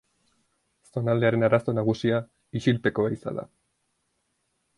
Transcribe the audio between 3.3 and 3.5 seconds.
da.